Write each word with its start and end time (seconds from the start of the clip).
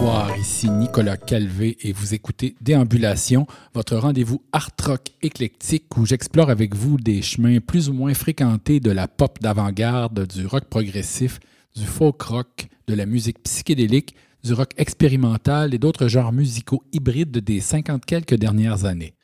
Bonsoir, 0.00 0.38
ici 0.38 0.70
Nicolas 0.70 1.16
Calvé 1.16 1.76
et 1.80 1.92
vous 1.92 2.14
écoutez 2.14 2.54
Déambulation, 2.60 3.48
votre 3.74 3.96
rendez-vous 3.96 4.40
art 4.52 4.70
rock 4.80 5.08
éclectique 5.22 5.96
où 5.96 6.06
j'explore 6.06 6.50
avec 6.50 6.76
vous 6.76 6.98
des 6.98 7.20
chemins 7.20 7.58
plus 7.58 7.88
ou 7.88 7.94
moins 7.94 8.14
fréquentés 8.14 8.78
de 8.78 8.92
la 8.92 9.08
pop 9.08 9.40
d'avant-garde, 9.40 10.28
du 10.28 10.46
rock 10.46 10.66
progressif, 10.66 11.40
du 11.74 11.84
folk 11.84 12.22
rock, 12.22 12.68
de 12.86 12.94
la 12.94 13.06
musique 13.06 13.42
psychédélique, 13.42 14.14
du 14.44 14.52
rock 14.52 14.70
expérimental 14.76 15.74
et 15.74 15.78
d'autres 15.78 16.06
genres 16.06 16.32
musicaux 16.32 16.84
hybrides 16.92 17.38
des 17.38 17.60
50 17.60 18.04
quelques 18.04 18.36
dernières 18.36 18.84
années. 18.84 19.14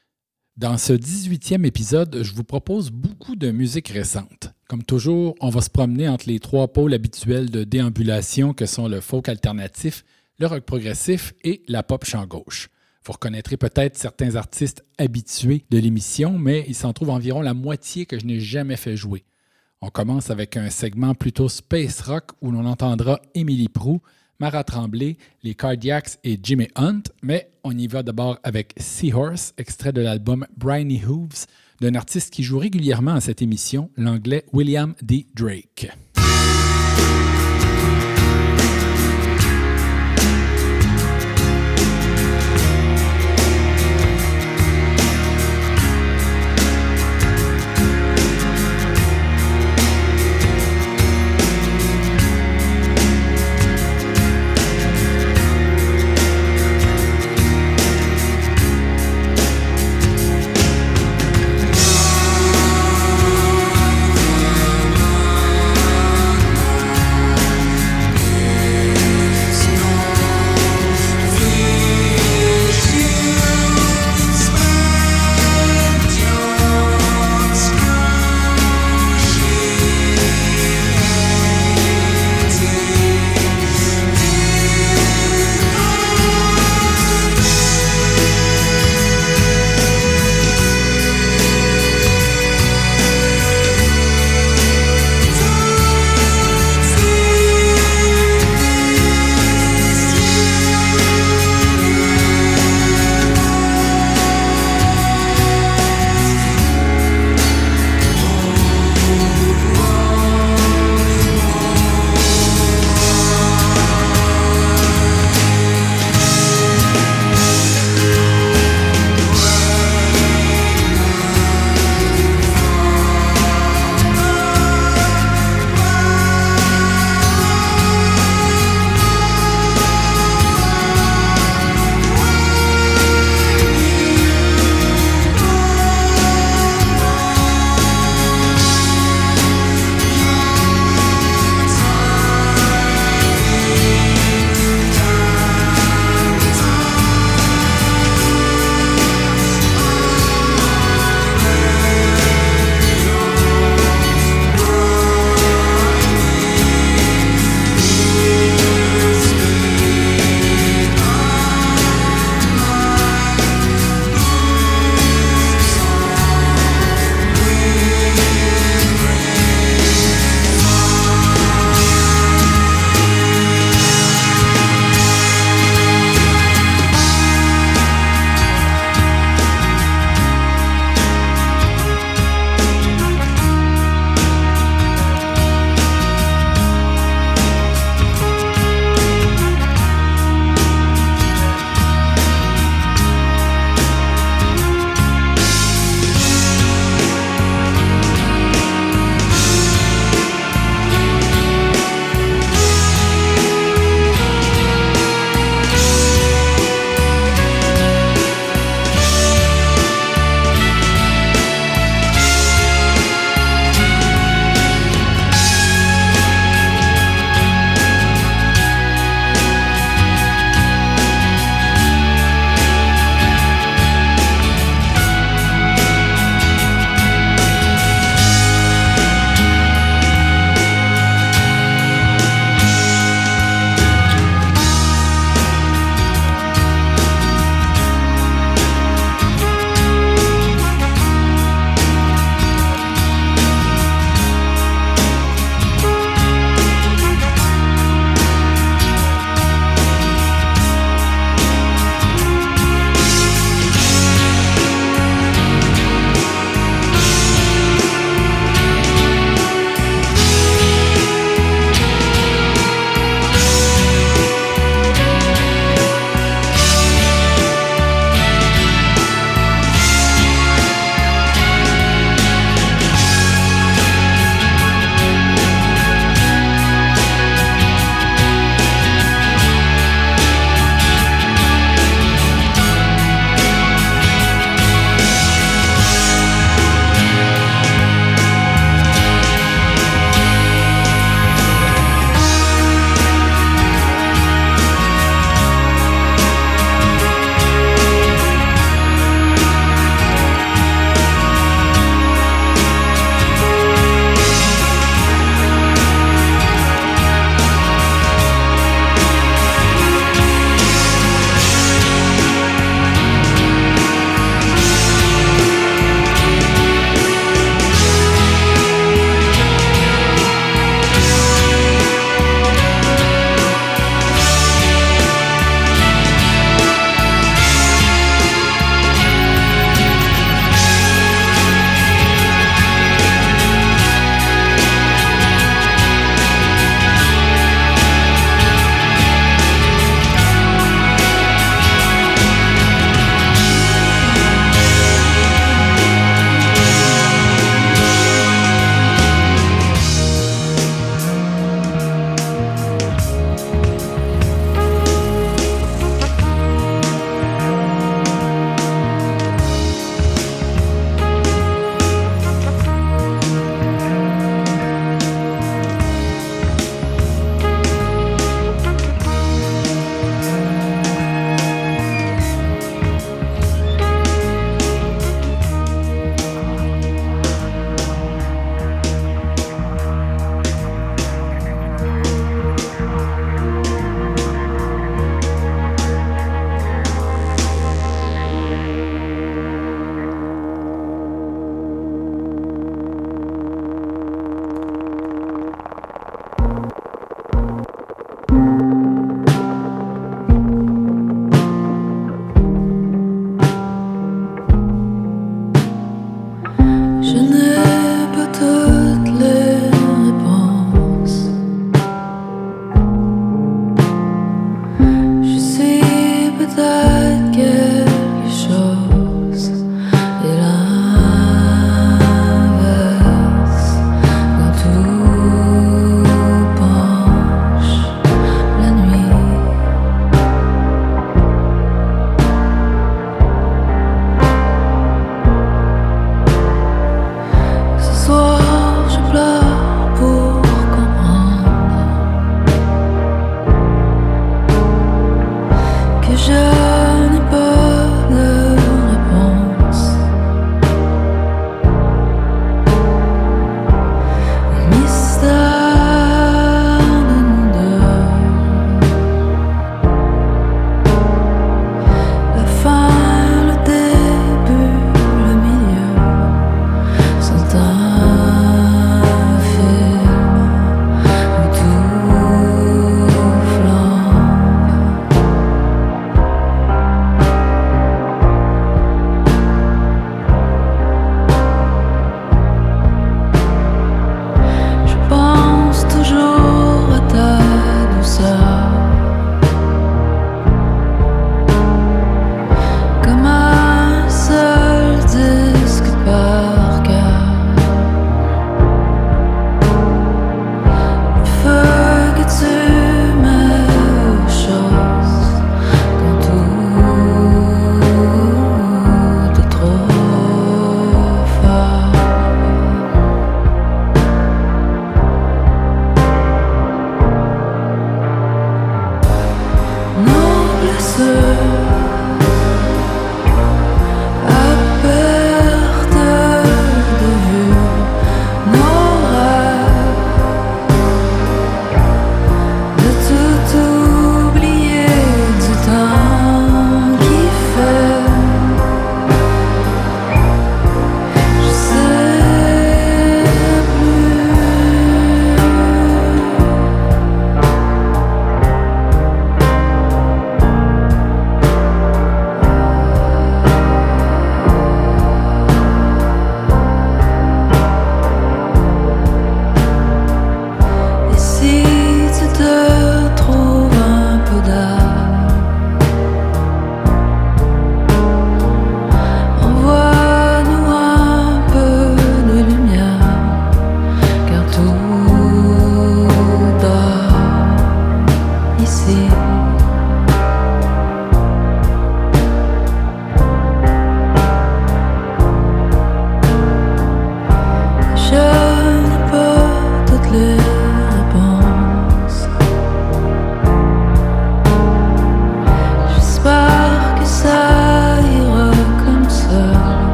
Dans 0.56 0.76
ce 0.76 0.92
18e 0.92 1.64
épisode, 1.64 2.18
je 2.22 2.34
vous 2.34 2.44
propose 2.44 2.90
beaucoup 2.90 3.36
de 3.36 3.52
musique 3.52 3.90
récente. 3.90 4.52
Comme 4.68 4.82
toujours, 4.82 5.36
on 5.40 5.50
va 5.50 5.60
se 5.60 5.70
promener 5.70 6.08
entre 6.08 6.28
les 6.28 6.40
trois 6.40 6.66
pôles 6.66 6.94
habituels 6.94 7.50
de 7.50 7.62
déambulation 7.62 8.54
que 8.54 8.66
sont 8.66 8.88
le 8.88 9.00
folk 9.00 9.28
alternatif, 9.28 10.04
le 10.38 10.46
rock 10.46 10.64
progressif 10.64 11.34
et 11.44 11.62
la 11.68 11.82
pop 11.82 12.04
chant 12.04 12.26
gauche. 12.26 12.68
Vous 13.04 13.12
reconnaîtrez 13.12 13.56
peut-être 13.56 13.98
certains 13.98 14.34
artistes 14.36 14.84
habitués 14.98 15.64
de 15.70 15.78
l'émission, 15.78 16.38
mais 16.38 16.64
il 16.68 16.74
s'en 16.74 16.92
trouve 16.92 17.10
environ 17.10 17.42
la 17.42 17.52
moitié 17.52 18.06
que 18.06 18.18
je 18.18 18.24
n'ai 18.24 18.40
jamais 18.40 18.76
fait 18.76 18.96
jouer. 18.96 19.24
On 19.82 19.90
commence 19.90 20.30
avec 20.30 20.56
un 20.56 20.70
segment 20.70 21.14
plutôt 21.14 21.50
space 21.50 22.00
rock 22.00 22.30
où 22.40 22.50
l'on 22.50 22.64
entendra 22.64 23.20
Emily 23.34 23.68
Prou, 23.68 24.00
Mara 24.40 24.64
Tremblay, 24.64 25.18
les 25.42 25.54
Cardiacs 25.54 26.18
et 26.24 26.38
Jimmy 26.42 26.68
Hunt, 26.76 27.02
mais 27.22 27.50
on 27.62 27.76
y 27.76 27.86
va 27.86 28.02
d'abord 28.02 28.38
avec 28.42 28.72
Seahorse, 28.78 29.52
extrait 29.58 29.92
de 29.92 30.00
l'album 30.00 30.46
Briny 30.56 31.04
Hooves 31.04 31.46
d'un 31.80 31.94
artiste 31.94 32.32
qui 32.32 32.42
joue 32.42 32.58
régulièrement 32.58 33.14
à 33.14 33.20
cette 33.20 33.42
émission, 33.42 33.90
l'anglais 33.96 34.44
William 34.52 34.94
D. 35.02 35.26
Drake. 35.34 35.90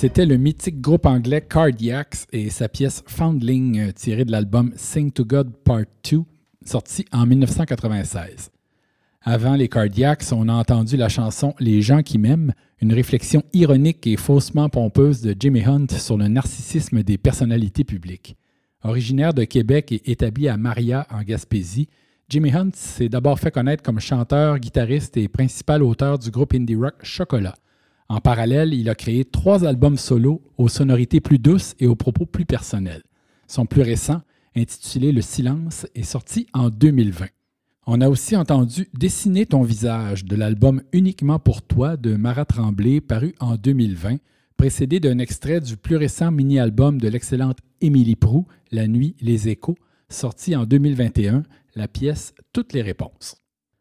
C'était 0.00 0.26
le 0.26 0.36
mythique 0.36 0.80
groupe 0.80 1.06
anglais 1.06 1.40
Cardiacs 1.40 2.28
et 2.32 2.50
sa 2.50 2.68
pièce 2.68 3.02
Foundling 3.08 3.80
euh, 3.80 3.90
tirée 3.90 4.24
de 4.24 4.30
l'album 4.30 4.72
Sing 4.76 5.10
to 5.10 5.24
God 5.24 5.52
Part 5.64 5.86
2 6.08 6.18
sorti 6.64 7.04
en 7.10 7.26
1996. 7.26 8.52
Avant 9.22 9.56
les 9.56 9.66
Cardiacs, 9.68 10.22
on 10.30 10.48
a 10.48 10.52
entendu 10.52 10.96
la 10.96 11.08
chanson 11.08 11.52
Les 11.58 11.82
gens 11.82 12.02
qui 12.02 12.16
m'aiment, 12.16 12.52
une 12.80 12.92
réflexion 12.92 13.42
ironique 13.52 14.06
et 14.06 14.16
faussement 14.16 14.68
pompeuse 14.68 15.20
de 15.20 15.34
Jimmy 15.36 15.64
Hunt 15.64 15.88
sur 15.88 16.16
le 16.16 16.28
narcissisme 16.28 17.02
des 17.02 17.18
personnalités 17.18 17.82
publiques. 17.82 18.36
Originaire 18.84 19.34
de 19.34 19.42
Québec 19.42 19.90
et 19.90 20.12
établi 20.12 20.48
à 20.48 20.56
Maria, 20.56 21.08
en 21.10 21.22
Gaspésie, 21.22 21.88
Jimmy 22.28 22.54
Hunt 22.54 22.70
s'est 22.72 23.08
d'abord 23.08 23.40
fait 23.40 23.50
connaître 23.50 23.82
comme 23.82 23.98
chanteur, 23.98 24.60
guitariste 24.60 25.16
et 25.16 25.26
principal 25.26 25.82
auteur 25.82 26.20
du 26.20 26.30
groupe 26.30 26.54
indie 26.54 26.76
rock 26.76 26.94
Chocolat. 27.02 27.56
En 28.10 28.20
parallèle, 28.20 28.72
il 28.72 28.88
a 28.88 28.94
créé 28.94 29.26
trois 29.26 29.66
albums 29.66 29.98
solo 29.98 30.42
aux 30.56 30.68
sonorités 30.68 31.20
plus 31.20 31.38
douces 31.38 31.74
et 31.78 31.86
aux 31.86 31.96
propos 31.96 32.24
plus 32.24 32.46
personnels. 32.46 33.02
Son 33.46 33.66
plus 33.66 33.82
récent, 33.82 34.22
intitulé 34.56 35.12
Le 35.12 35.20
silence, 35.20 35.86
est 35.94 36.04
sorti 36.04 36.46
en 36.54 36.70
2020. 36.70 37.26
On 37.86 38.00
a 38.00 38.08
aussi 38.08 38.34
entendu 38.34 38.88
Dessiner 38.94 39.46
ton 39.46 39.62
visage 39.62 40.24
de 40.24 40.36
l'album 40.36 40.82
Uniquement 40.92 41.38
pour 41.38 41.62
toi 41.62 41.96
de 41.96 42.16
Marat 42.16 42.46
Tremblay 42.46 43.00
paru 43.00 43.34
en 43.40 43.56
2020, 43.56 44.16
précédé 44.56 45.00
d'un 45.00 45.18
extrait 45.18 45.60
du 45.60 45.76
plus 45.76 45.96
récent 45.96 46.30
mini-album 46.30 47.00
de 47.00 47.08
l'excellente 47.08 47.58
Émilie 47.82 48.16
Prou, 48.16 48.46
La 48.72 48.86
nuit, 48.86 49.16
les 49.20 49.48
échos, 49.48 49.76
sorti 50.08 50.56
en 50.56 50.64
2021, 50.64 51.42
la 51.74 51.88
pièce 51.88 52.34
Toutes 52.54 52.72
les 52.72 52.82
réponses. 52.82 53.36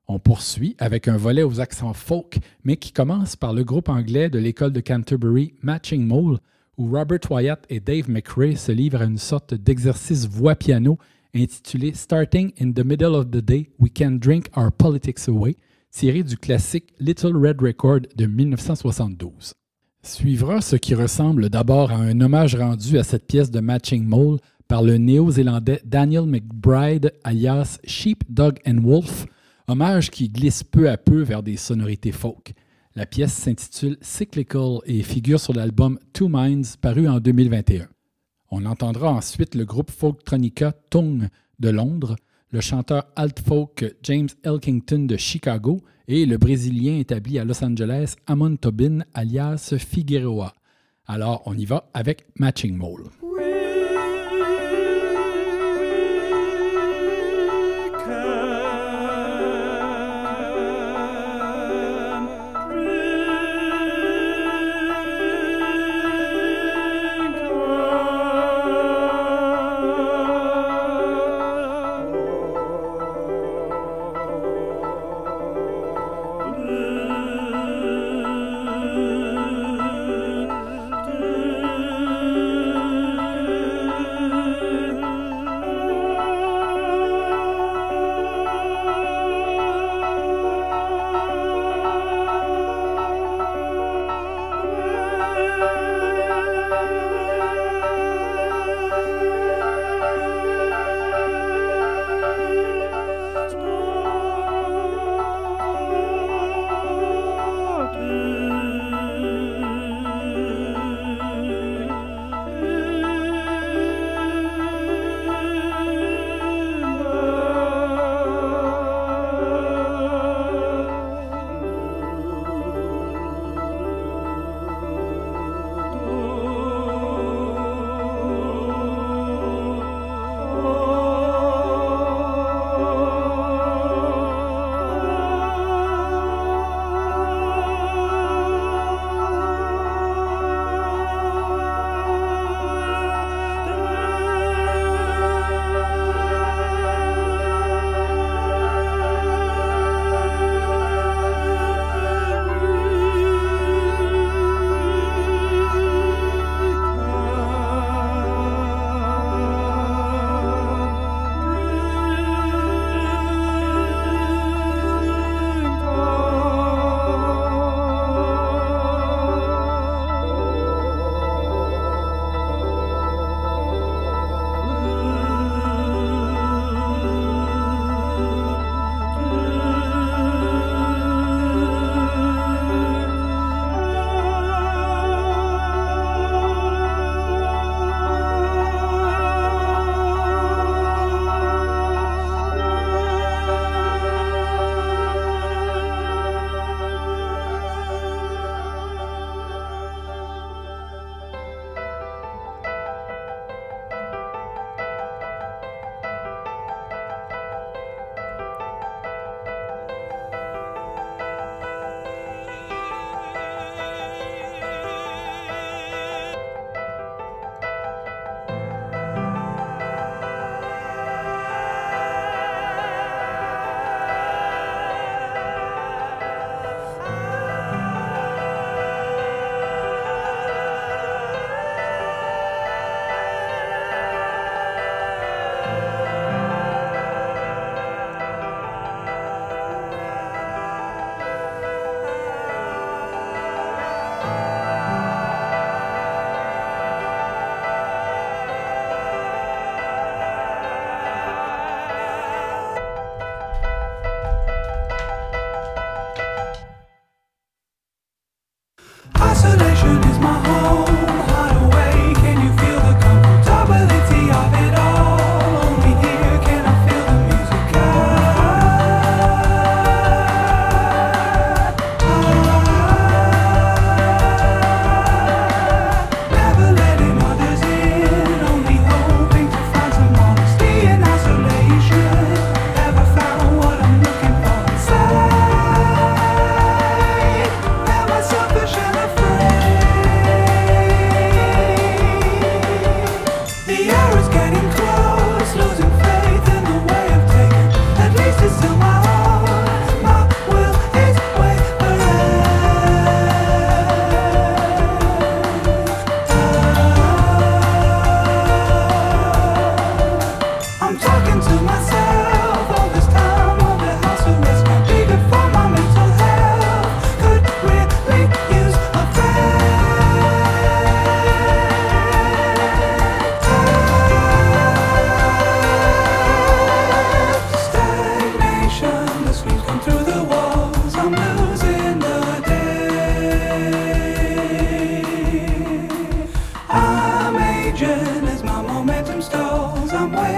On 0.10 0.20
poursuit 0.20 0.76
avec 0.80 1.10
un 1.10 1.18
volet 1.18 1.44
aux 1.44 1.60
accents 1.60 1.94
folk, 1.94 2.40
mais 2.64 2.78
qui 2.78 2.94
commence 2.94 3.36
par 3.36 3.54
le 3.54 3.66
groupe 3.66 3.90
anglais 3.90 4.30
de 4.30 4.40
l'école 4.40 4.72
de 4.72 4.80
Canterbury 4.80 5.54
Matching 5.62 6.06
Mole, 6.06 6.40
où 6.78 6.90
Robert 6.90 7.30
Wyatt 7.30 7.66
et 7.70 7.82
Dave 7.82 8.10
McRae 8.10 8.56
se 8.56 8.72
livrent 8.72 9.02
à 9.02 9.06
une 9.06 9.18
sorte 9.18 9.54
d'exercice 9.54 10.26
voix-piano 10.26 10.98
intitulé 11.36 11.94
Starting 11.94 12.54
in 12.62 12.72
the 12.72 12.86
Middle 12.86 13.16
of 13.16 13.32
the 13.32 13.44
Day, 13.44 13.70
We 13.80 13.92
Can 13.94 14.12
Drink 14.22 14.48
Our 14.56 14.72
Politics 14.72 15.28
Away, 15.28 15.58
tiré 15.92 16.24
du 16.24 16.38
classique 16.38 16.94
Little 17.02 17.36
Red 17.36 17.62
Record 17.62 18.02
de 18.16 18.26
1972. 18.28 19.54
Suivra 20.04 20.62
ce 20.62 20.78
qui 20.78 20.96
ressemble 20.96 21.50
d'abord 21.50 21.92
à 21.92 21.98
un 21.98 22.22
hommage 22.22 22.56
rendu 22.56 22.98
à 22.98 23.04
cette 23.04 23.28
pièce 23.28 23.52
de 23.52 23.60
Matching 23.60 24.06
Mole 24.06 24.38
par 24.70 24.84
le 24.84 24.98
néo-zélandais 24.98 25.82
Daniel 25.84 26.28
McBride 26.28 27.12
alias 27.26 27.80
Sheep, 27.84 28.24
Dog 28.30 28.60
and 28.66 28.80
Wolf, 28.82 29.26
hommage 29.68 30.10
qui 30.10 30.30
glisse 30.30 30.64
peu 30.64 30.90
à 30.90 30.98
peu 30.98 31.22
vers 31.22 31.44
des 31.44 31.58
sonorités 31.58 32.12
folk. 32.12 32.54
La 32.96 33.06
pièce 33.06 33.34
s'intitule 33.34 33.98
Cyclical 34.02 34.80
et 34.86 35.04
figure 35.04 35.40
sur 35.40 35.54
l'album 35.54 36.00
Two 36.14 36.30
Minds 36.30 36.78
paru 36.82 37.08
en 37.08 37.20
2021. 37.20 37.88
On 38.50 38.66
entendra 38.66 39.12
ensuite 39.12 39.56
le 39.56 39.66
groupe 39.66 39.92
folktronica 39.92 40.72
Tongue 40.90 41.28
de 41.60 41.70
Londres, 41.70 42.16
le 42.50 42.62
chanteur 42.62 43.06
alt-folk 43.16 43.98
James 44.04 44.30
Elkington 44.44 45.06
de 45.06 45.18
Chicago 45.18 45.82
et 46.08 46.26
le 46.26 46.38
Brésilien 46.38 46.98
établi 46.98 47.38
à 47.38 47.44
Los 47.44 47.64
Angeles 47.64 48.16
Amon 48.26 48.56
Tobin 48.56 49.00
alias 49.14 49.76
Figueroa. 49.78 50.54
Alors 51.06 51.44
on 51.46 51.58
y 51.58 51.66
va 51.66 51.90
avec 51.94 52.26
Matching 52.40 52.76
Mole. 52.76 53.04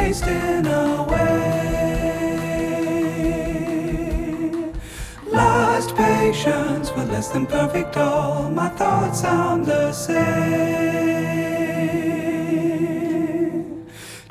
wasting 0.09 0.65
away. 0.65 1.45
Lost 5.31 5.95
patience 5.95 6.91
with 6.95 7.11
less 7.11 7.27
than 7.29 7.45
perfect 7.45 7.95
all. 7.95 8.49
My 8.49 8.69
thoughts 8.69 9.21
sound 9.21 9.67
the 9.67 9.91
same. 9.91 10.17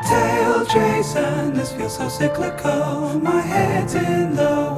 Tail 0.08 0.66
chasing, 0.66 1.54
this 1.54 1.70
feels 1.72 1.96
so 1.96 2.08
cyclical. 2.08 3.20
My 3.20 3.40
head's 3.40 3.94
in 3.94 4.34
the 4.34 4.74
way. 4.76 4.77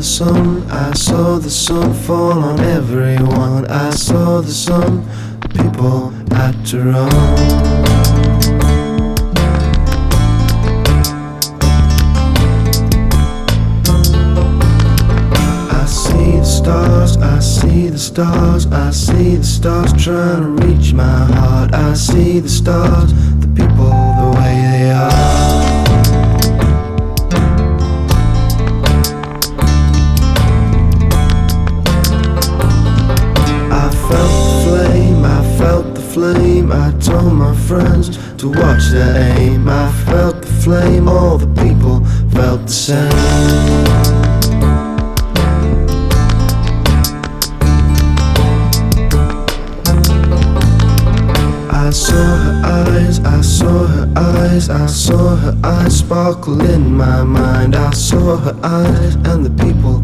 The 0.00 0.06
sun, 0.06 0.62
I 0.70 0.94
saw 0.94 1.36
the 1.36 1.50
sun 1.50 1.92
fall 1.92 2.42
on 2.42 2.58
everyone. 2.60 3.66
I 3.66 3.90
saw 3.90 4.40
the 4.40 4.50
sun, 4.50 5.06
people 5.50 6.08
had 6.32 6.54
to 6.68 6.78
run. 6.84 7.10
I 15.70 15.84
see 15.84 16.38
the 16.38 16.44
stars, 16.44 17.18
I 17.18 17.38
see 17.40 17.88
the 17.90 17.98
stars, 17.98 18.66
I 18.72 18.90
see 18.92 19.36
the 19.36 19.44
stars 19.44 19.92
trying 20.02 20.56
to 20.56 20.66
reach 20.66 20.94
my 20.94 21.26
heart. 21.34 21.74
I 21.74 21.92
see 21.92 22.40
the 22.40 22.48
stars, 22.48 23.12
the 23.40 23.48
people 23.54 23.99
friends 37.70 38.18
to 38.34 38.48
watch 38.48 38.88
their 38.90 39.38
aim. 39.38 39.68
I 39.68 39.92
felt 40.04 40.42
the 40.42 40.48
flame, 40.48 41.06
all 41.06 41.38
the 41.38 41.46
people 41.62 42.04
felt 42.34 42.62
the 42.62 42.72
same. 42.72 43.10
I 51.70 51.90
saw 51.90 52.26
her 52.44 52.60
eyes, 52.64 53.20
I 53.20 53.40
saw 53.40 53.86
her 53.86 54.12
eyes, 54.16 54.68
I 54.68 54.86
saw 54.86 55.36
her 55.36 55.56
eyes 55.62 55.98
sparkle 56.00 56.60
in 56.74 56.92
my 56.92 57.22
mind. 57.22 57.76
I 57.76 57.92
saw 57.92 58.36
her 58.36 58.56
eyes, 58.64 59.14
and 59.30 59.46
the 59.46 59.54
people 59.64 59.99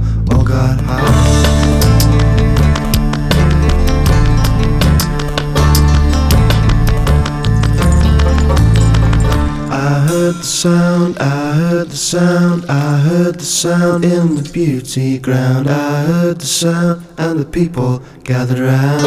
sound, 10.57 11.19
I 11.19 11.53
heard 11.53 11.91
the 11.91 11.97
sound, 11.97 12.65
I 12.71 12.97
heard 12.97 13.35
the 13.35 13.45
sound 13.45 14.07
in 14.07 14.37
the 14.37 14.51
beauty 14.51 15.19
ground. 15.19 15.69
I 15.69 16.05
heard 16.05 16.41
the 16.41 16.47
sound, 16.47 17.05
and 17.19 17.39
the 17.41 17.45
people 17.45 18.03
gathered 18.25 18.61
round. 18.61 19.05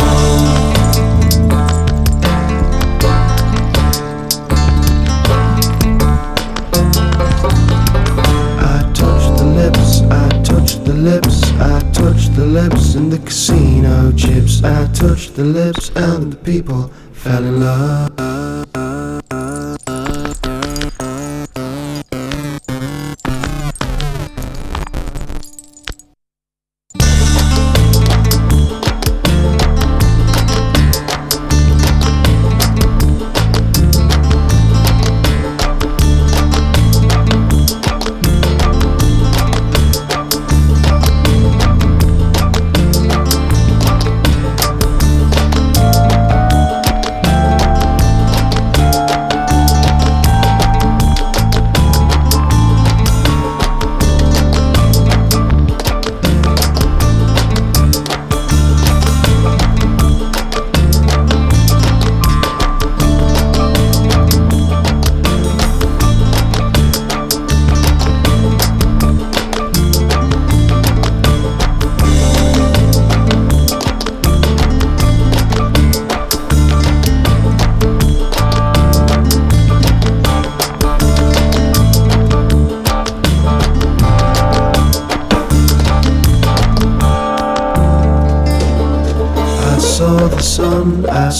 I 8.61 8.91
touched 8.93 9.37
the 9.39 9.45
lips 9.59 10.01
I 10.01 10.29
touched 10.43 10.85
the 10.85 10.93
lips, 10.93 11.43
I 11.53 11.79
touched 11.91 12.35
the 12.35 12.45
lips 12.45 12.93
in 12.93 13.09
the 13.09 13.17
casino 13.17 14.11
chips. 14.11 14.63
I 14.63 14.85
touched 14.93 15.35
the 15.35 15.45
lips 15.45 15.89
and 15.95 16.31
the 16.33 16.37
people 16.37 16.89
fell 17.11 17.43
in 17.43 17.59
love. 17.59 18.88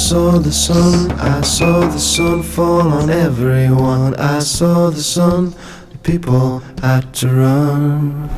Saw 0.09 0.39
the 0.39 0.51
sun, 0.51 1.11
I 1.19 1.41
saw 1.41 1.81
the 1.81 1.99
sun 1.99 2.41
fall 2.41 2.87
on 2.91 3.11
everyone. 3.11 4.15
I 4.15 4.39
saw 4.39 4.89
the 4.89 5.03
sun, 5.03 5.53
the 5.91 5.99
people 5.99 6.63
had 6.81 7.13
to 7.21 7.27
run. 7.27 8.28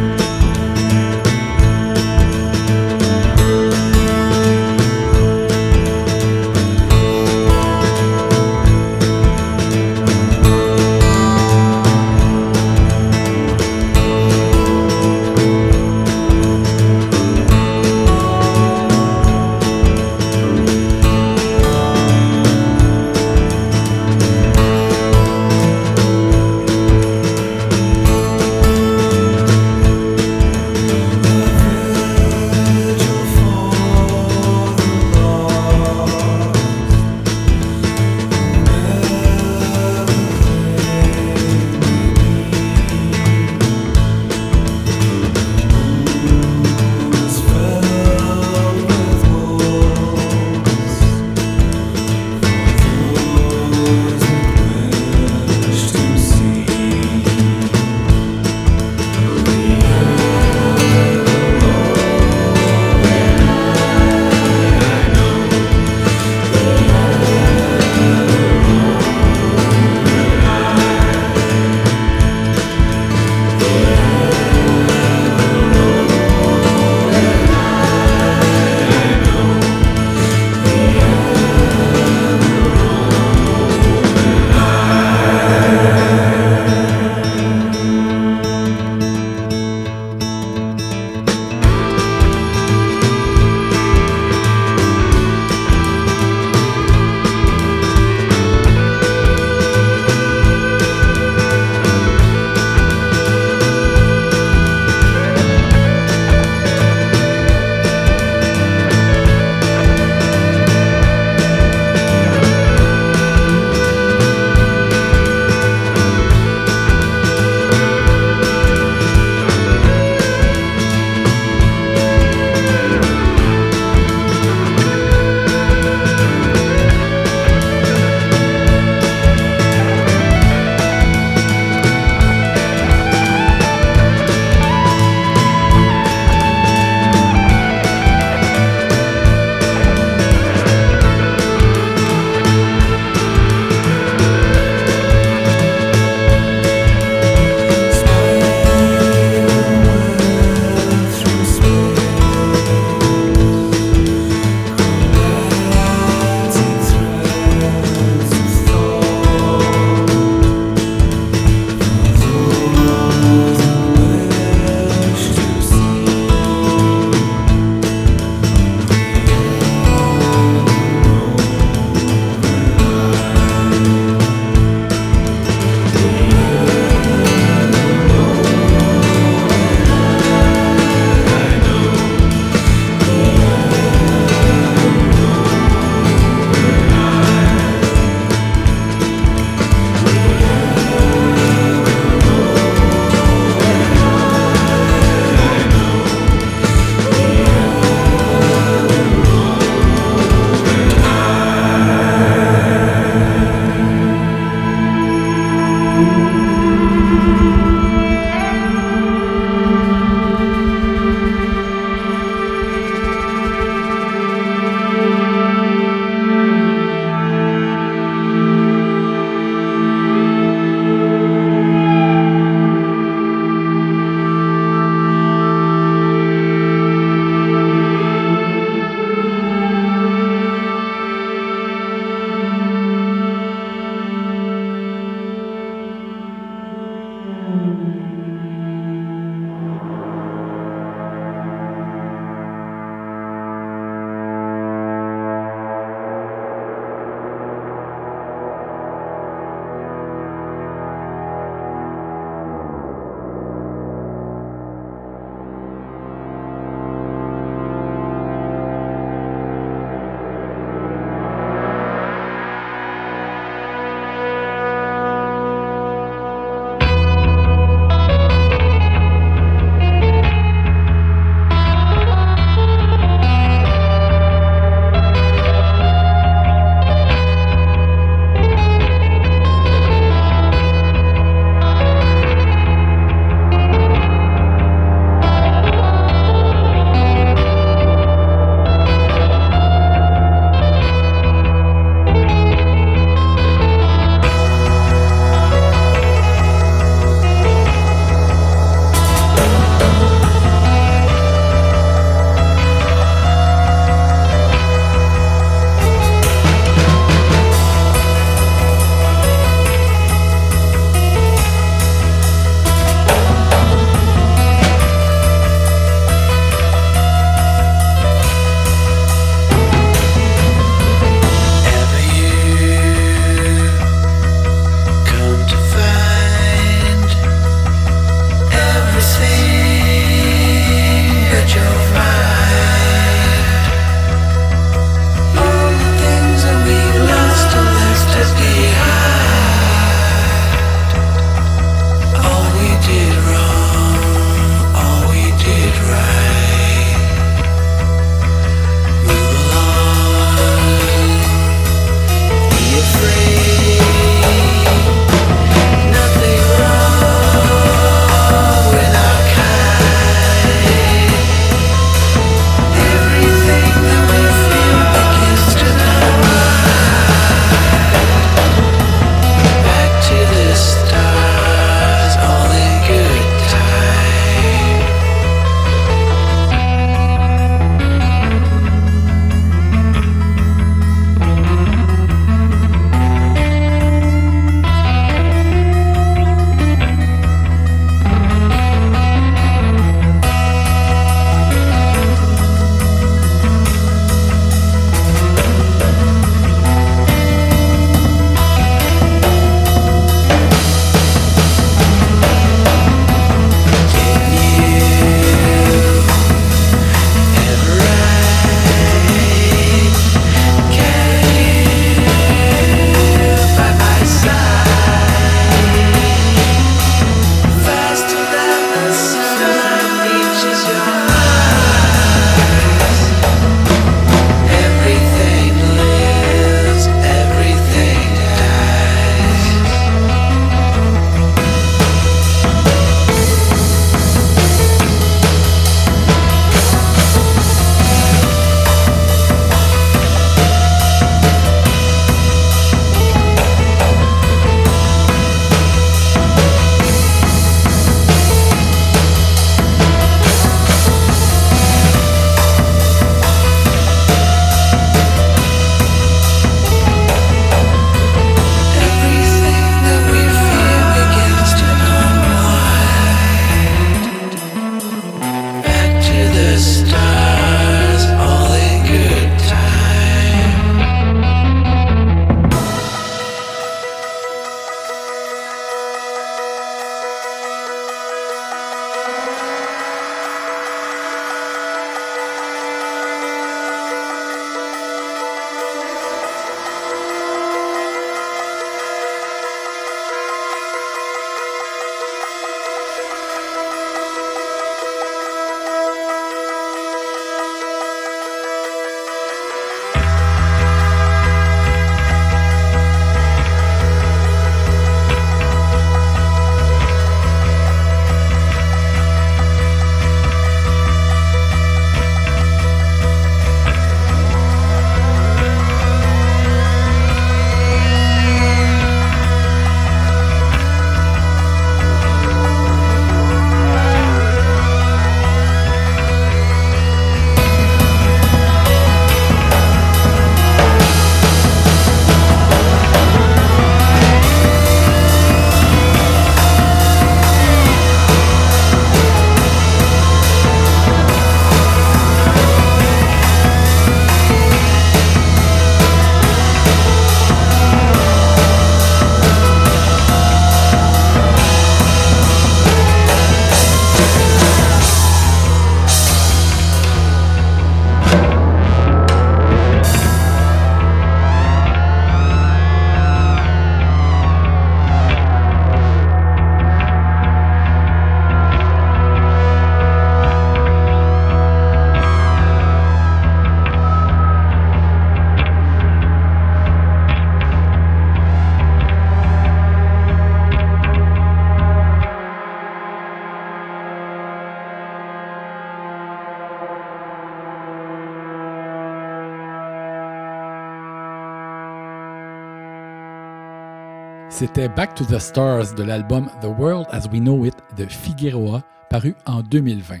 C'était 594.38 594.68
Back 594.68 594.94
to 594.94 595.06
the 595.06 595.18
Stars 595.18 595.74
de 595.74 595.82
l'album 595.82 596.28
The 596.42 596.48
World 596.58 596.84
as 596.90 597.08
We 597.10 597.20
Know 597.20 597.46
It 597.46 597.54
de 597.78 597.86
Figueroa, 597.86 598.62
paru 598.90 599.14
en 599.24 599.40
2020. 599.40 600.00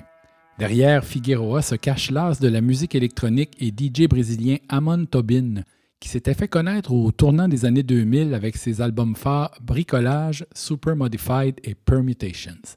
Derrière 0.58 1.02
Figueroa 1.02 1.62
se 1.62 1.74
cache 1.74 2.10
l'as 2.10 2.38
de 2.38 2.46
la 2.46 2.60
musique 2.60 2.94
électronique 2.94 3.56
et 3.60 3.68
DJ 3.68 4.06
brésilien 4.06 4.58
Amon 4.68 5.06
Tobin, 5.06 5.62
qui 6.00 6.10
s'était 6.10 6.34
fait 6.34 6.48
connaître 6.48 6.92
au 6.92 7.10
tournant 7.12 7.48
des 7.48 7.64
années 7.64 7.82
2000 7.82 8.34
avec 8.34 8.58
ses 8.58 8.82
albums 8.82 9.16
phares 9.16 9.52
Bricolage, 9.62 10.44
Super 10.54 10.96
Modified 10.96 11.58
et 11.64 11.74
Permutations. 11.74 12.76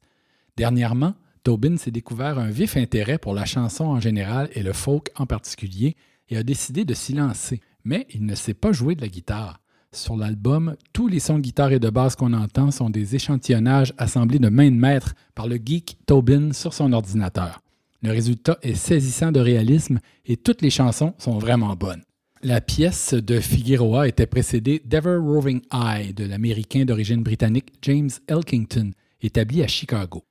Dernièrement, 0.56 1.12
Tobin 1.42 1.76
s'est 1.76 1.90
découvert 1.90 2.38
un 2.38 2.48
vif 2.48 2.78
intérêt 2.78 3.18
pour 3.18 3.34
la 3.34 3.44
chanson 3.44 3.84
en 3.84 4.00
général 4.00 4.48
et 4.54 4.62
le 4.62 4.72
folk 4.72 5.10
en 5.14 5.26
particulier 5.26 5.94
et 6.30 6.38
a 6.38 6.42
décidé 6.42 6.86
de 6.86 6.94
s'y 6.94 7.12
lancer, 7.12 7.60
mais 7.84 8.06
il 8.14 8.24
ne 8.24 8.34
sait 8.34 8.54
pas 8.54 8.72
jouer 8.72 8.94
de 8.94 9.02
la 9.02 9.08
guitare. 9.08 9.59
Sur 9.92 10.16
l'album, 10.16 10.76
tous 10.92 11.08
les 11.08 11.18
sons 11.18 11.38
de 11.38 11.42
guitare 11.42 11.72
et 11.72 11.80
de 11.80 11.90
basse 11.90 12.14
qu'on 12.14 12.32
entend 12.32 12.70
sont 12.70 12.90
des 12.90 13.16
échantillonnages 13.16 13.92
assemblés 13.98 14.38
de 14.38 14.48
main 14.48 14.70
de 14.70 14.76
maître 14.76 15.14
par 15.34 15.48
le 15.48 15.56
geek 15.56 15.98
Tobin 16.06 16.52
sur 16.52 16.74
son 16.74 16.92
ordinateur. 16.92 17.60
Le 18.00 18.12
résultat 18.12 18.56
est 18.62 18.76
saisissant 18.76 19.32
de 19.32 19.40
réalisme 19.40 19.98
et 20.26 20.36
toutes 20.36 20.62
les 20.62 20.70
chansons 20.70 21.14
sont 21.18 21.38
vraiment 21.38 21.74
bonnes. 21.74 22.04
La 22.44 22.60
pièce 22.60 23.14
de 23.14 23.40
Figueroa 23.40 24.06
était 24.06 24.26
précédée 24.26 24.80
d'Ever 24.84 25.16
Roving 25.16 25.60
Eye 25.72 26.14
de 26.14 26.24
l'Américain 26.24 26.84
d'origine 26.84 27.24
britannique 27.24 27.72
James 27.82 28.10
Elkington, 28.28 28.92
établi 29.20 29.60
à 29.64 29.66
Chicago. 29.66 30.22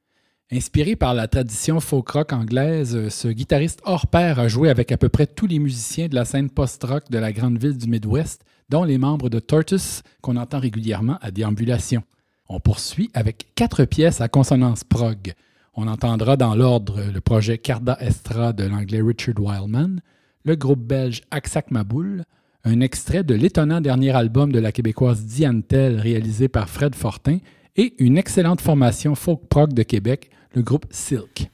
Inspiré 0.51 0.95
par 0.95 1.13
la 1.13 1.27
tradition 1.27 1.79
folk 1.79 2.09
rock 2.09 2.33
anglaise, 2.33 3.09
ce 3.09 3.27
guitariste 3.27 3.81
hors 3.85 4.07
pair 4.07 4.39
a 4.39 4.47
joué 4.47 4.71
avec 4.71 4.91
à 4.91 4.97
peu 4.97 5.07
près 5.07 5.27
tous 5.27 5.45
les 5.45 5.59
musiciens 5.59 6.07
de 6.07 6.15
la 6.15 6.25
scène 6.25 6.49
post-rock 6.49 7.03
de 7.11 7.19
la 7.19 7.31
grande 7.31 7.59
ville 7.59 7.77
du 7.77 7.87
Midwest 7.87 8.43
dont 8.67 8.83
les 8.83 8.97
membres 8.97 9.29
de 9.29 9.37
Tortoise 9.37 10.01
qu'on 10.21 10.37
entend 10.37 10.57
régulièrement 10.57 11.19
à 11.21 11.29
déambulation. 11.29 12.01
On 12.47 12.59
poursuit 12.59 13.11
avec 13.13 13.53
quatre 13.53 13.85
pièces 13.85 14.21
à 14.21 14.27
consonance 14.27 14.83
prog. 14.83 15.33
On 15.75 15.87
entendra 15.87 16.35
dans 16.35 16.55
l'ordre 16.55 16.99
le 17.13 17.21
projet 17.21 17.59
Carda 17.59 17.95
Estra 17.99 18.51
de 18.51 18.63
l'anglais 18.63 19.03
Richard 19.03 19.39
Wildman, 19.39 20.01
le 20.45 20.55
groupe 20.55 20.81
belge 20.81 21.21
Aksak 21.29 21.69
Maboul, 21.69 22.23
un 22.63 22.79
extrait 22.81 23.23
de 23.23 23.35
l'étonnant 23.35 23.81
dernier 23.81 24.15
album 24.15 24.51
de 24.51 24.59
la 24.59 24.71
québécoise 24.71 25.25
Diane 25.25 25.61
Tell 25.61 25.99
réalisé 25.99 26.47
par 26.47 26.69
Fred 26.69 26.95
Fortin 26.95 27.37
et 27.75 27.93
une 27.99 28.17
excellente 28.17 28.61
formation 28.61 29.13
folk 29.13 29.41
prog 29.47 29.73
de 29.73 29.83
Québec, 29.83 30.31
le 30.53 30.61
groupe 30.61 30.85
Silk. 30.91 31.49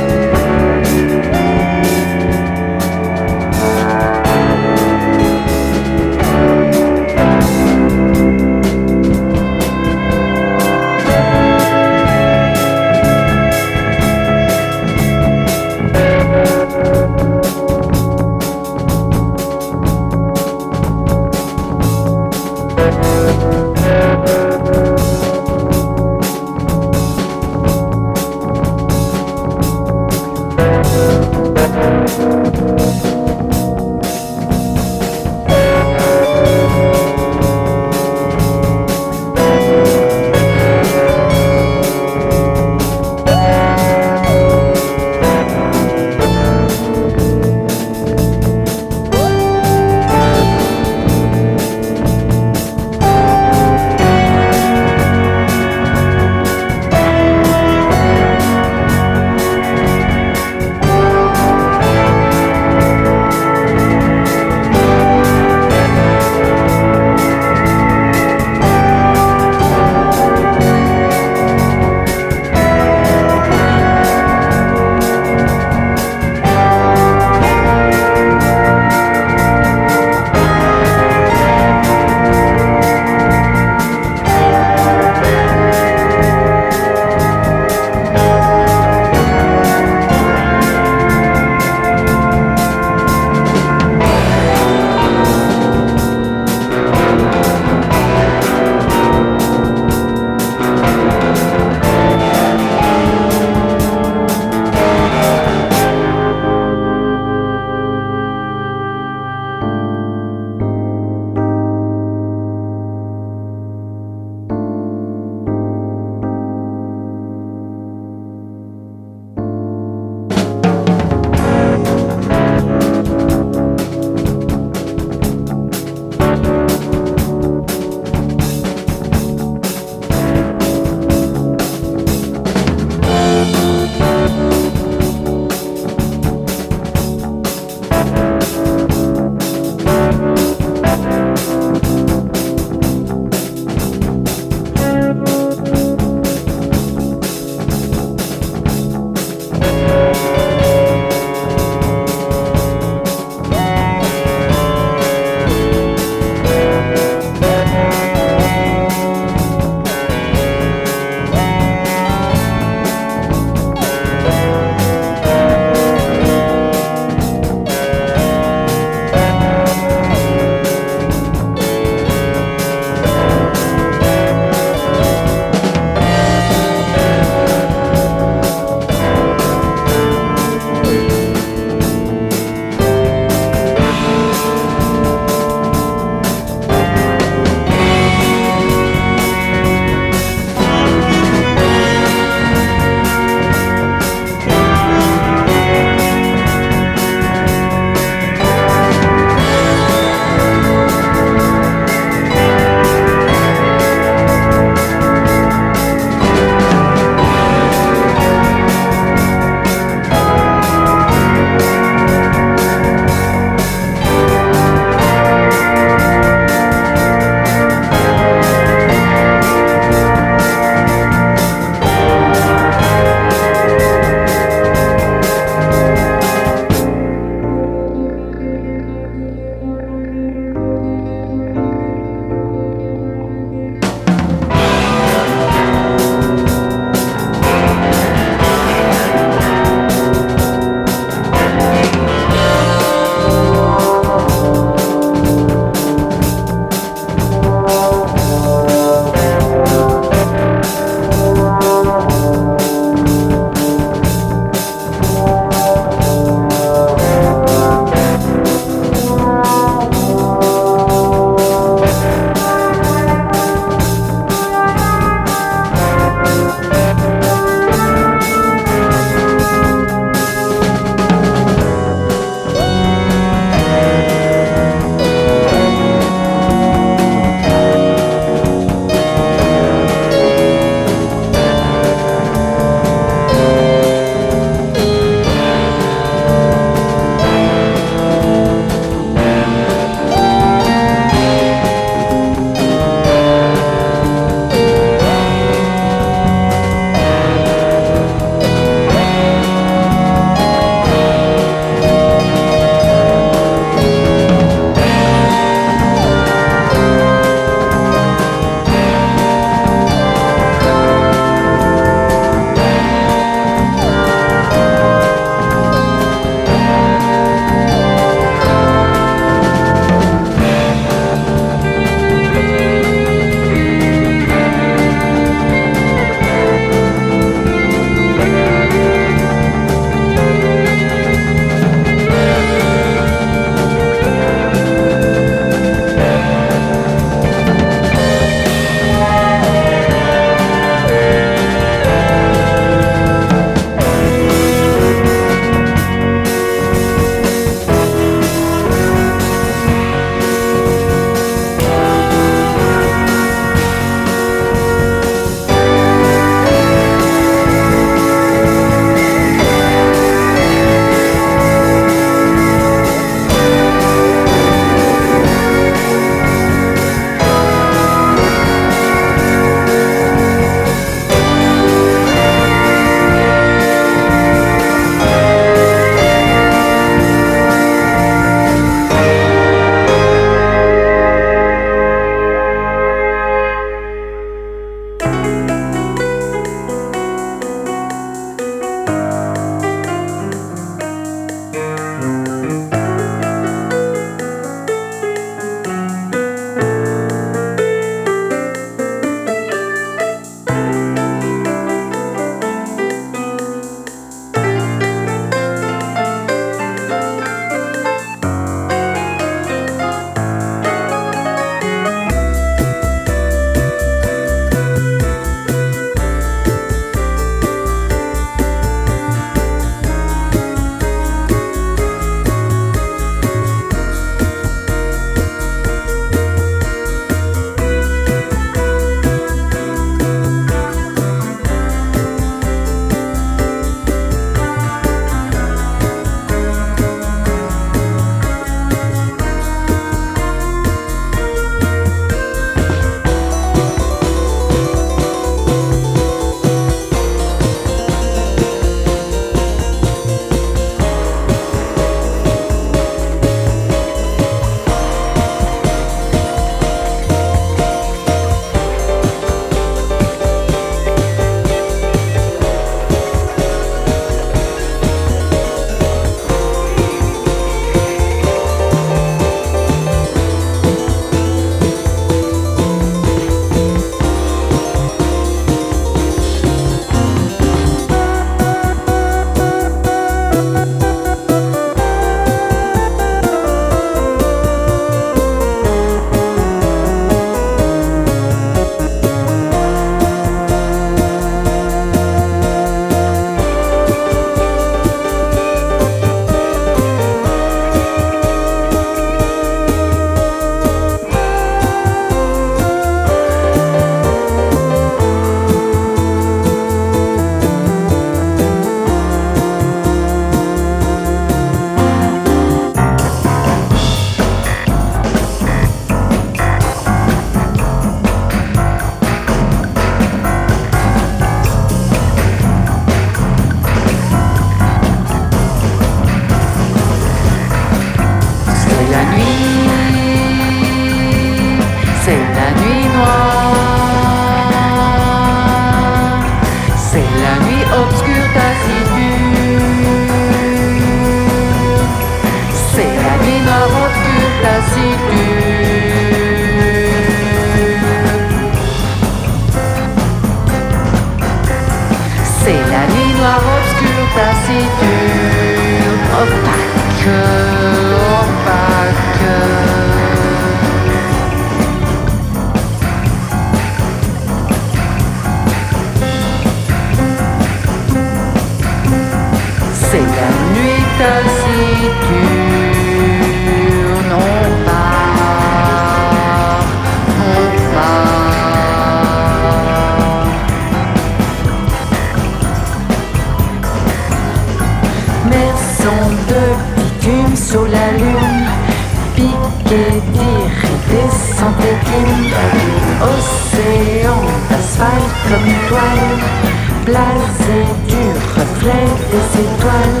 étoiles, 597.12 597.28
c'est 597.38 597.90
du 597.90 598.08
reflet 598.34 598.88
des 599.10 599.40
étoiles. 599.40 600.00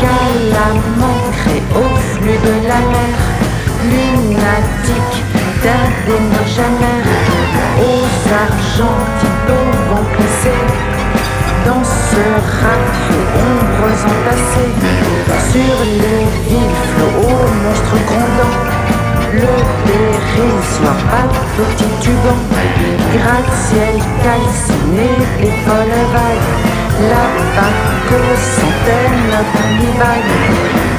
Calamant 0.00 1.20
créé 1.32 1.62
au 1.74 1.96
flux 1.96 2.38
de 2.38 2.68
la 2.68 2.80
mer, 2.92 3.18
lunatique 3.90 5.24
d'Adénor 5.62 6.46
Jamer. 6.54 7.02
Aux 7.78 8.32
argentines 8.32 9.42
vont 9.88 10.04
glisser 10.16 10.62
dans 11.66 11.84
ce 11.84 12.22
rafio 12.60 13.20
ombres 13.46 13.98
entassées. 14.04 14.74
Sur 15.52 15.78
les 15.84 16.24
villes 16.48 16.76
flots 16.94 17.28
aux 17.28 17.64
monstres 17.64 18.04
grondants 18.06 18.75
le 19.36 20.48
soir 20.74 20.96
à 21.12 21.26
Tituban, 21.76 22.38
gratte-ciel 23.14 23.96
calciné, 24.22 25.08
les 25.40 25.56
folles 25.64 26.02
vagues, 26.12 26.52
la 27.10 27.26
centaine 28.54 29.32
d'univagues, 29.52 30.34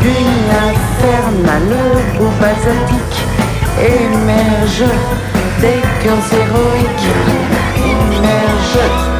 une 0.03 0.49
infernale 0.71 1.77
ou 2.19 2.27
basaltique 2.41 3.21
émerge 3.79 4.89
des 5.61 5.81
cœurs 6.03 6.29
héroïques, 6.33 7.13
émerge 7.85 9.16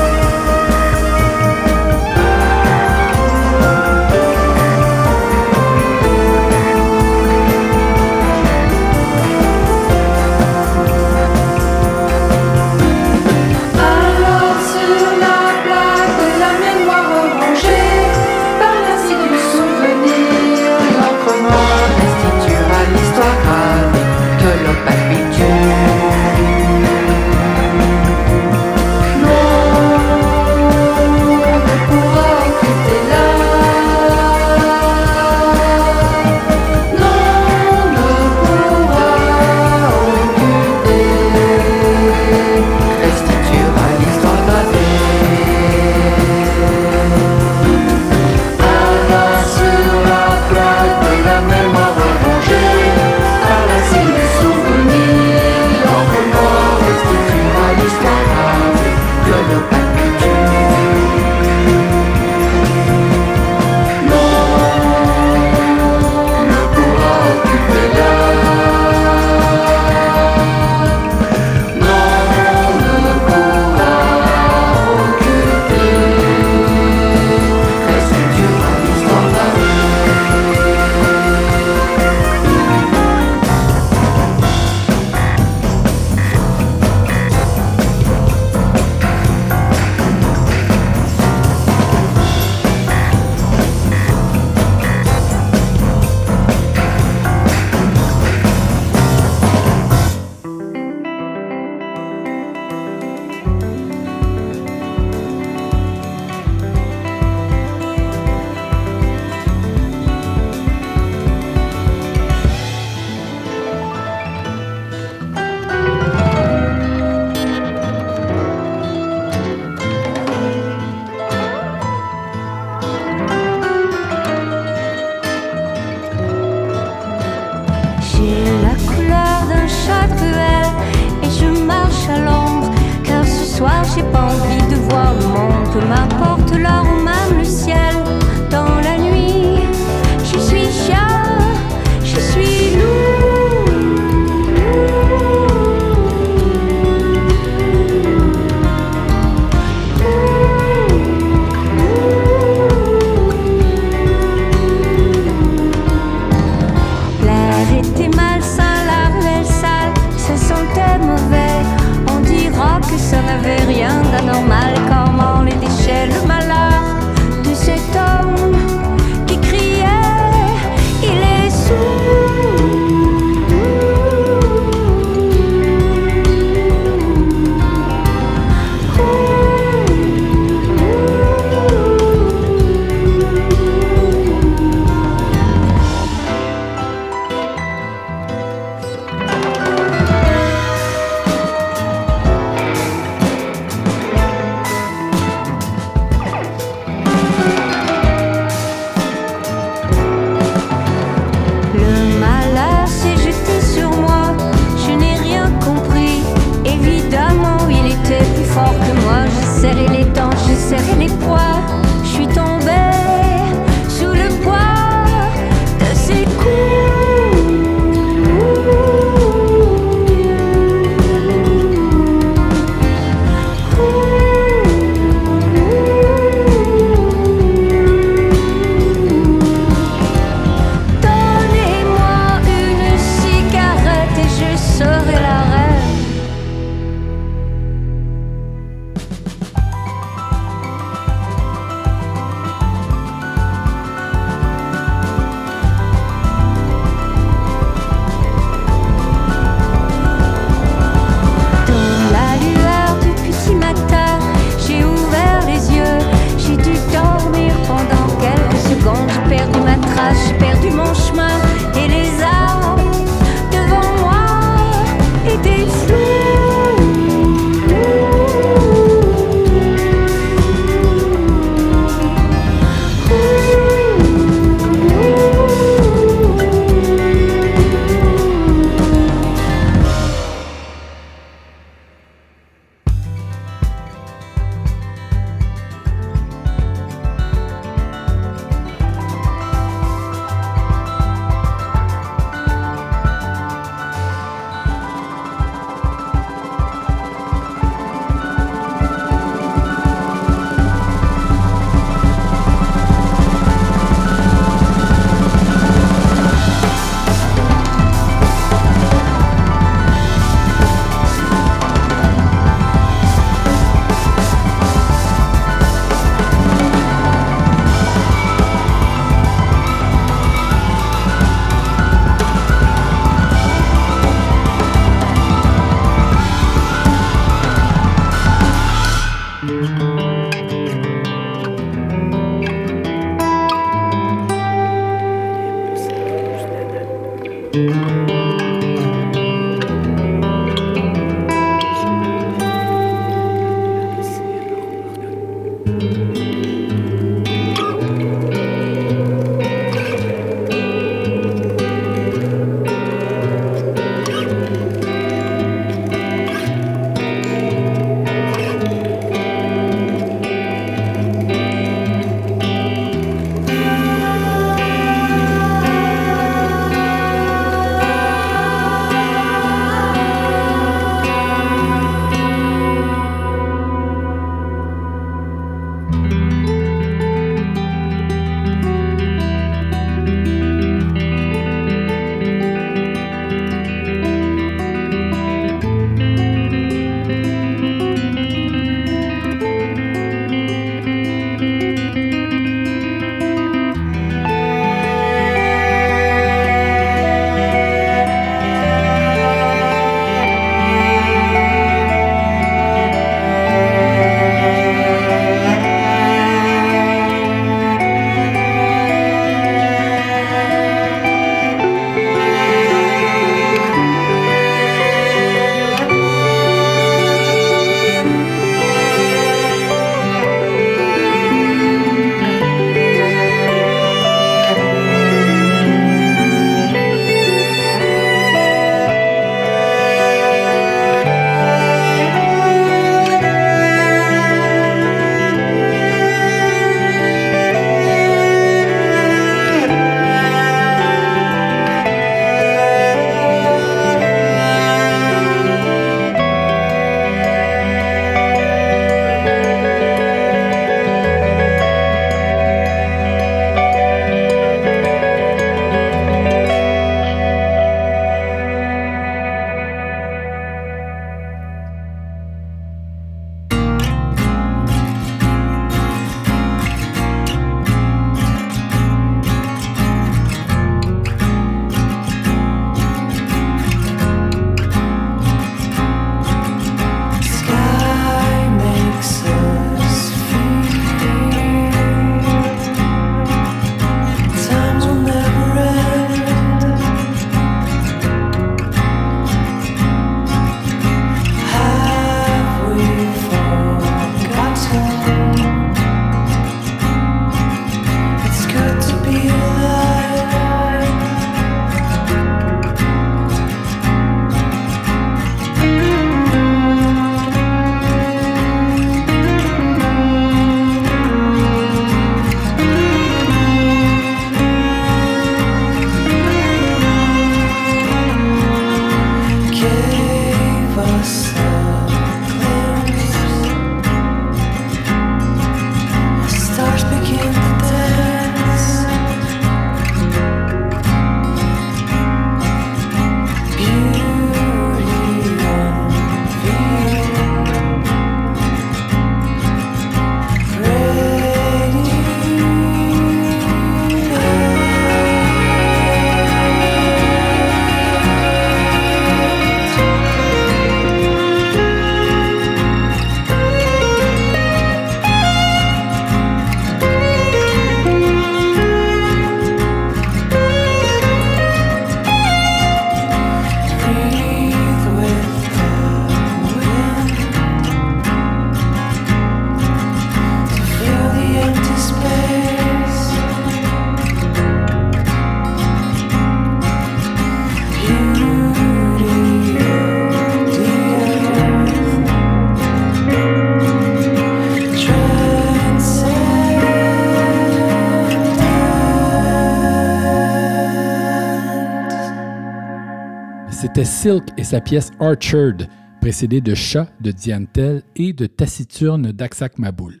C'était 593.60 593.84
Silk 593.84 594.24
et 594.38 594.44
sa 594.44 594.62
pièce 594.62 594.90
Orchard, 595.00 595.66
précédée 596.00 596.40
de 596.40 596.54
Chat 596.54 596.88
de 597.02 597.10
Diane 597.10 597.46
Tell 597.46 597.82
et 597.94 598.14
de 598.14 598.24
Taciturne 598.24 599.12
d'Aksak 599.12 599.58
Maboul. 599.58 600.00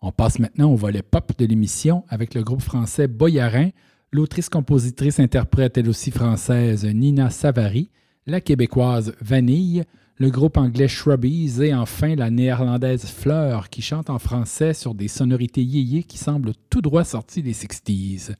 On 0.00 0.12
passe 0.12 0.38
maintenant 0.38 0.70
au 0.70 0.76
volet 0.76 1.02
pop 1.02 1.32
de 1.36 1.44
l'émission 1.44 2.04
avec 2.08 2.34
le 2.34 2.44
groupe 2.44 2.62
français 2.62 3.08
Boyarin, 3.08 3.70
l'autrice, 4.12 4.48
compositrice, 4.48 5.18
interprète 5.18 5.76
elle 5.76 5.88
aussi 5.88 6.12
française 6.12 6.84
Nina 6.84 7.30
Savary, 7.30 7.90
la 8.28 8.40
québécoise 8.40 9.12
Vanille, 9.20 9.82
le 10.14 10.30
groupe 10.30 10.56
anglais 10.56 10.86
Shrubbies 10.86 11.64
et 11.64 11.74
enfin 11.74 12.14
la 12.14 12.30
néerlandaise 12.30 13.06
Fleur 13.06 13.70
qui 13.70 13.82
chante 13.82 14.08
en 14.08 14.20
français 14.20 14.72
sur 14.72 14.94
des 14.94 15.08
sonorités 15.08 15.64
yéyé 15.64 16.04
qui 16.04 16.16
semblent 16.16 16.52
tout 16.70 16.80
droit 16.80 17.02
sorties 17.02 17.42
des 17.42 17.54
60s. 17.54 18.36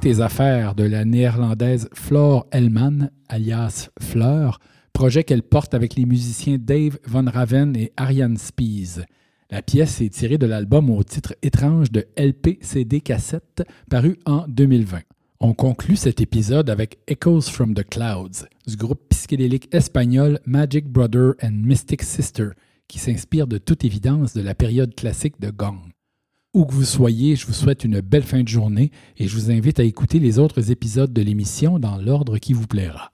Tes 0.00 0.20
affaires 0.20 0.74
de 0.74 0.84
la 0.84 1.04
néerlandaise 1.04 1.90
Flore 1.92 2.46
Hellman, 2.50 3.10
alias 3.28 3.90
Fleur, 4.00 4.58
projet 4.94 5.22
qu'elle 5.22 5.42
porte 5.42 5.74
avec 5.74 5.96
les 5.96 6.06
musiciens 6.06 6.56
Dave 6.58 6.98
Von 7.04 7.26
Raven 7.26 7.76
et 7.76 7.92
Ariane 7.98 8.38
Spies. 8.38 9.00
La 9.50 9.60
pièce 9.60 10.00
est 10.00 10.08
tirée 10.08 10.38
de 10.38 10.46
l'album 10.46 10.88
au 10.88 11.02
titre 11.02 11.34
étrange 11.42 11.92
de 11.92 12.06
LPCD 12.16 13.02
Cassette, 13.02 13.64
paru 13.90 14.18
en 14.24 14.46
2020. 14.48 15.00
On 15.40 15.52
conclut 15.52 15.96
cet 15.96 16.22
épisode 16.22 16.70
avec 16.70 16.98
Echoes 17.06 17.42
from 17.42 17.74
the 17.74 17.86
Clouds, 17.86 18.46
du 18.66 18.76
groupe 18.76 19.10
psychédélique 19.10 19.72
espagnol 19.74 20.40
Magic 20.46 20.86
Brother 20.88 21.34
and 21.42 21.52
Mystic 21.52 22.02
Sister, 22.02 22.48
qui 22.88 22.98
s'inspire 22.98 23.46
de 23.46 23.58
toute 23.58 23.84
évidence 23.84 24.32
de 24.32 24.40
la 24.40 24.54
période 24.54 24.94
classique 24.94 25.38
de 25.38 25.50
Gong. 25.50 25.91
Où 26.54 26.66
que 26.66 26.74
vous 26.74 26.84
soyez, 26.84 27.34
je 27.34 27.46
vous 27.46 27.54
souhaite 27.54 27.82
une 27.82 28.02
belle 28.02 28.24
fin 28.24 28.42
de 28.42 28.48
journée 28.48 28.90
et 29.16 29.26
je 29.26 29.34
vous 29.34 29.50
invite 29.50 29.80
à 29.80 29.84
écouter 29.84 30.18
les 30.18 30.38
autres 30.38 30.70
épisodes 30.70 31.10
de 31.10 31.22
l'émission 31.22 31.78
dans 31.78 31.96
l'ordre 31.96 32.36
qui 32.36 32.52
vous 32.52 32.66
plaira. 32.66 33.10